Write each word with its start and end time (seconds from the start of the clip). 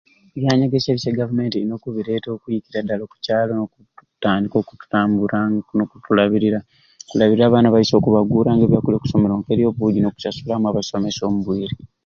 Ebyanyegesya 0.37 0.89
ebisai 0.91 1.13
e 1.13 1.17
gavumenti 1.19 1.55
erina 1.55 1.73
okubireeta 1.77 2.27
okwikira 2.31 2.79
dala 2.87 3.03
oku 3.05 3.17
kyalo 3.25 3.53
okutandika 3.65 4.55
okututambura 4.59 5.37
n'okutulabirira, 5.75 6.59
okulabirira 7.05 7.43
abaana 7.47 7.73
baiswe 7.73 7.95
okubaguura 7.97 8.51
ebya 8.65 8.79
kulya 8.83 8.97
okusomero 8.99 9.33
k'obuugi 9.45 9.99
n'okusasulamu 10.01 10.65
abasomesa 10.67 11.21
omu 11.29 11.39
bwire. 11.45 11.75